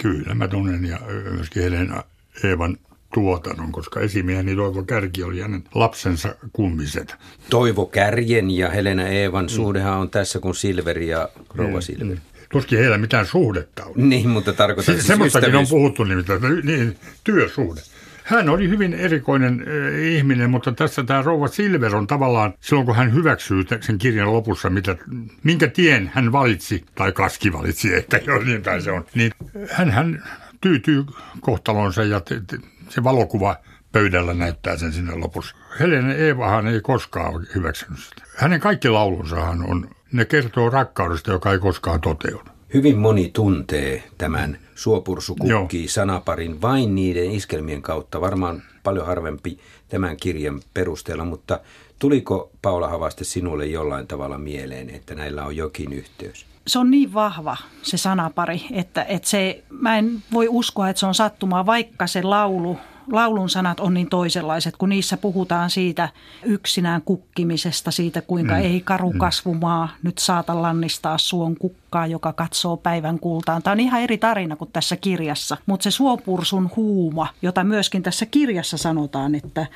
Kyllä, 0.02 0.36
mä 0.36 0.48
tunnen 0.48 0.86
ja 0.86 1.00
myöskin 1.32 1.64
Helena 1.64 2.04
Eevan 2.44 2.78
tuotannon, 3.14 3.72
koska 3.72 4.00
esimieheni 4.00 4.56
Toivo 4.56 4.84
Kärki 4.84 5.24
oli 5.24 5.42
hänen 5.42 5.64
lapsensa 5.76 6.36
kummiset. 6.54 7.16
Toivo 7.50 7.86
Kärjen 7.86 8.52
ja 8.52 8.70
Helena 8.70 9.08
Eevan 9.08 9.46
mm. 9.46 9.50
suhdehan 9.50 10.00
on 10.00 10.10
tässä 10.10 10.40
kuin 10.40 10.56
Silveri 10.56 11.08
ja 11.08 11.30
Rouva 11.56 11.78
mm. 11.78 11.82
Silveri. 11.82 12.16
Mm. 12.16 12.22
Tuskin 12.52 12.80
heillä 12.80 12.98
mitään 12.98 13.26
suhdetta 13.26 13.86
on. 13.86 14.10
Niin, 14.10 14.30
mutta 14.30 14.54
tarkoitan 14.54 14.86
siis, 14.86 14.98
siis 14.98 15.08
Semmoistakin 15.08 15.56
on 15.56 15.68
puhuttu 15.70 16.04
nimittäin, 16.04 16.42
niin, 16.64 16.98
työsuhde. 17.24 17.82
Hän 18.24 18.50
oli 18.50 18.70
hyvin 18.70 18.94
erikoinen 18.94 19.66
äh, 19.68 20.00
ihminen, 20.00 20.50
mutta 20.50 20.72
tässä 20.72 21.04
tämä 21.04 21.22
rouva 21.22 21.48
Silver 21.48 21.96
on 21.96 22.08
tavallaan, 22.08 22.54
silloin 22.60 22.86
kun 22.86 22.96
hän 22.96 23.14
hyväksyy 23.14 23.64
sen 23.82 23.98
kirjan 23.98 24.34
lopussa, 24.34 24.70
mitä, 24.70 24.96
minkä 25.44 25.68
tien 25.68 26.12
hän 26.14 26.32
valitsi, 26.32 26.86
tai 26.96 27.12
Kaski 27.12 27.54
valitsi, 27.54 27.94
että 28.00 28.18
jo 28.18 28.40
niin 28.40 28.62
päin 28.62 28.82
se 28.82 28.92
on, 28.92 29.06
niin 29.16 29.32
hän, 29.72 29.92
hän 29.92 30.24
tyytyy 30.62 31.06
kohtalonsa 31.42 32.04
ja 32.04 32.20
te, 32.20 32.42
te, 32.48 32.58
se 32.90 33.04
valokuva 33.04 33.56
pöydällä 33.92 34.34
näyttää 34.34 34.78
sen 34.78 34.94
sinne 34.94 35.16
lopussa. 35.16 35.56
Helena 35.80 36.14
Eevahan 36.14 36.68
ei 36.68 36.82
koskaan 36.82 37.48
hyväksynyt 37.56 38.00
sitä. 38.00 38.22
Hänen 38.38 38.60
kaikki 38.60 38.90
laulunsahan 38.90 39.70
on, 39.70 39.90
ne 40.12 40.26
kertoo 40.26 40.70
rakkaudesta, 40.70 41.32
joka 41.32 41.52
ei 41.52 41.60
koskaan 41.60 42.02
toteudu. 42.02 42.50
Hyvin 42.74 42.98
moni 42.98 43.30
tuntee 43.34 44.04
tämän 44.18 44.58
suopursukukki 44.76 45.88
sanaparin 45.88 46.62
vain 46.62 46.96
niiden 46.96 47.32
iskelmien 47.32 47.82
kautta. 47.82 48.22
Varmaan 48.22 48.62
paljon 48.84 49.06
harvempi 49.06 49.60
tämän 49.90 50.18
kirjan 50.18 50.62
perusteella, 50.74 51.26
mutta 51.26 51.60
tuliko 52.00 52.52
Paula 52.62 52.88
Havaste 52.88 53.24
sinulle 53.24 53.66
jollain 53.66 54.08
tavalla 54.08 54.38
mieleen, 54.38 54.90
että 54.90 55.16
näillä 55.16 55.46
on 55.46 55.56
jokin 55.56 55.94
yhteys? 55.94 56.46
Se 56.70 56.80
on 56.80 56.92
niin 56.92 57.14
vahva 57.14 57.58
se 57.82 57.98
sanapari, 57.98 58.66
että, 58.72 59.04
että 59.04 59.30
se, 59.30 59.64
mä 59.70 59.98
en 59.98 60.24
voi 60.34 60.48
uskoa, 60.50 60.90
että 60.90 61.00
se 61.00 61.06
on 61.06 61.16
sattumaa, 61.16 61.66
vaikka 61.66 62.08
se 62.08 62.24
laulu, 62.24 62.78
laulun 63.12 63.50
sanat 63.50 63.80
on 63.80 63.94
niin 63.94 64.10
toisenlaiset, 64.10 64.78
kun 64.78 64.90
niissä 64.90 65.18
puhutaan 65.18 65.70
siitä 65.70 66.10
yksinään 66.44 67.02
kukkimisesta, 67.02 67.92
siitä 67.92 68.22
kuinka 68.22 68.54
mm. 68.54 68.62
ei 68.62 68.82
karu 68.82 69.12
mm. 69.12 69.20
kasvumaa 69.20 69.90
nyt 70.04 70.18
saata 70.18 70.62
lannistaa 70.62 71.18
suon 71.18 71.56
kukkaa, 71.56 72.08
joka 72.08 72.34
katsoo 72.34 72.78
päivän 72.78 73.20
kultaan. 73.20 73.64
Tämä 73.64 73.72
on 73.72 73.80
ihan 73.80 74.02
eri 74.02 74.18
tarina 74.18 74.56
kuin 74.56 74.72
tässä 74.74 74.96
kirjassa, 74.96 75.58
mutta 75.66 75.84
se 75.84 75.92
suopursun 75.92 76.72
huuma, 76.76 77.28
jota 77.42 77.64
myöskin 77.64 78.04
tässä 78.04 78.26
kirjassa 78.26 78.78
sanotaan, 78.78 79.36
että 79.36 79.68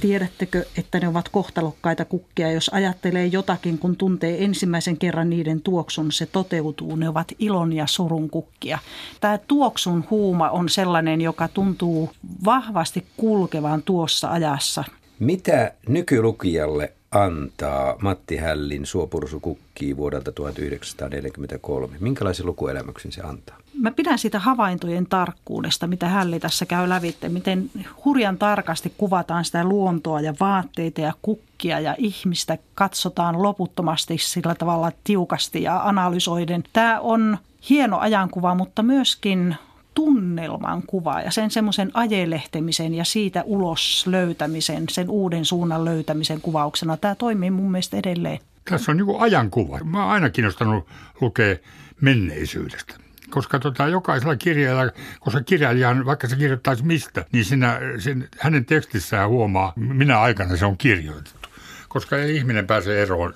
Tiedättekö, 0.00 0.64
että 0.78 1.00
ne 1.00 1.08
ovat 1.08 1.28
kohtalokkaita 1.28 2.04
kukkia, 2.04 2.52
jos 2.52 2.68
ajattelee 2.68 3.26
jotakin, 3.26 3.78
kun 3.78 3.96
tuntee 3.96 4.44
ensimmäisen 4.44 4.96
kerran 4.96 5.30
niiden 5.30 5.60
tuoksun, 5.60 6.12
se 6.12 6.26
toteutuu. 6.26 6.96
Ne 6.96 7.08
ovat 7.08 7.32
ilon 7.38 7.72
ja 7.72 7.86
surun 7.86 8.30
kukkia. 8.30 8.78
Tämä 9.20 9.38
tuoksun 9.38 10.04
huuma 10.10 10.50
on 10.50 10.68
sellainen, 10.68 11.20
joka 11.20 11.48
tuntuu 11.48 12.10
vahvasti 12.44 13.06
kulkevan 13.16 13.82
tuossa 13.82 14.30
ajassa. 14.30 14.84
Mitä 15.18 15.72
nykylukijalle 15.88 16.92
antaa 17.10 17.96
Matti 18.02 18.36
Hällin 18.36 18.86
Suopursu 18.86 19.40
kukkii 19.40 19.96
vuodelta 19.96 20.32
1943? 20.32 21.96
Minkälaisen 22.00 22.46
lukuelämyksen 22.46 23.12
se 23.12 23.20
antaa? 23.20 23.61
Mä 23.80 23.90
pidän 23.90 24.18
sitä 24.18 24.38
havaintojen 24.38 25.06
tarkkuudesta, 25.06 25.86
mitä 25.86 26.08
Hälli 26.08 26.40
tässä 26.40 26.66
käy 26.66 26.88
lävitte, 26.88 27.28
miten 27.28 27.70
hurjan 28.04 28.38
tarkasti 28.38 28.94
kuvataan 28.98 29.44
sitä 29.44 29.64
luontoa 29.64 30.20
ja 30.20 30.34
vaatteita 30.40 31.00
ja 31.00 31.12
kukkia 31.22 31.80
ja 31.80 31.94
ihmistä 31.98 32.58
katsotaan 32.74 33.42
loputtomasti 33.42 34.18
sillä 34.18 34.54
tavalla 34.54 34.92
tiukasti 35.04 35.62
ja 35.62 35.80
analysoiden. 35.88 36.64
Tämä 36.72 37.00
on 37.00 37.38
hieno 37.68 37.98
ajankuva, 37.98 38.54
mutta 38.54 38.82
myöskin 38.82 39.56
tunnelman 39.94 40.82
kuva 40.86 41.20
ja 41.20 41.30
sen 41.30 41.50
semmoisen 41.50 41.90
ajelehtemisen 41.94 42.94
ja 42.94 43.04
siitä 43.04 43.42
ulos 43.46 44.06
löytämisen, 44.06 44.84
sen 44.90 45.10
uuden 45.10 45.44
suunnan 45.44 45.84
löytämisen 45.84 46.40
kuvauksena. 46.40 46.96
Tämä 46.96 47.14
toimii 47.14 47.50
mun 47.50 47.70
mielestä 47.70 47.96
edelleen. 47.96 48.38
Tässä 48.70 48.92
on 48.92 48.96
niin 48.96 49.20
ajankuva. 49.20 49.78
Mä 49.84 50.02
oon 50.02 50.12
aina 50.12 50.30
kiinnostanut 50.30 50.86
lukea 51.20 51.56
menneisyydestä 52.00 53.01
koska 53.32 53.58
tota, 53.58 53.88
jokaisella 53.88 54.36
kirjailijalla, 54.36 54.92
koska 55.20 55.40
kirjailijan, 55.40 56.06
vaikka 56.06 56.28
se 56.28 56.36
kirjoittaisi 56.36 56.84
mistä, 56.84 57.24
niin 57.32 57.44
siinä, 57.44 57.80
siinä, 57.98 58.24
hänen 58.38 58.64
tekstissään 58.64 59.28
huomaa, 59.28 59.72
minä 59.76 60.20
aikana 60.20 60.56
se 60.56 60.66
on 60.66 60.78
kirjoitettu. 60.78 61.48
Koska 61.88 62.16
ei 62.16 62.36
ihminen 62.36 62.66
pääse 62.66 63.02
eroon 63.02 63.34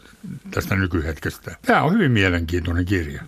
tästä 0.50 0.76
nykyhetkestä. 0.76 1.56
Tämä 1.66 1.82
on 1.82 1.92
hyvin 1.92 2.12
mielenkiintoinen 2.12 2.84
kirja. 2.84 3.22